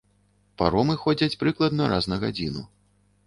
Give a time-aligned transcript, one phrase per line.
[0.61, 2.61] Паромы ходзяць прыкладна раз на гадзіну.